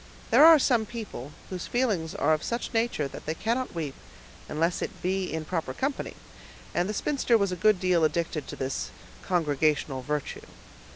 There 0.31 0.43
are 0.43 0.57
some 0.57 0.87
people, 0.87 1.31
whose 1.51 1.67
feelings 1.67 2.15
are 2.15 2.33
of 2.33 2.41
such 2.41 2.73
nature 2.73 3.07
that 3.07 3.27
they 3.27 3.35
cannot 3.35 3.75
weep 3.75 3.93
unless 4.49 4.81
it 4.81 4.99
be 5.03 5.31
in 5.31 5.45
proper 5.45 5.75
company, 5.75 6.15
and 6.73 6.89
the 6.89 6.93
spinster 6.95 7.37
was 7.37 7.51
a 7.51 7.55
good 7.55 7.79
deal 7.79 8.03
addicted 8.03 8.47
to 8.47 8.55
this 8.55 8.89
congregational 9.21 10.01
virtue. 10.01 10.47